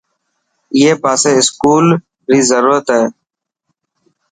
اڻي 0.75 0.91
پاسي 1.03 1.31
اسڪول 1.39 1.85
ري 2.29 2.39
ضرورت 2.51 2.85
هي. 2.97 3.03